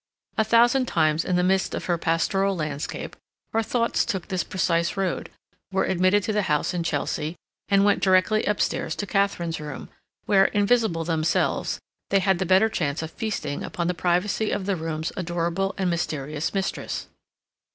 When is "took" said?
4.03-4.29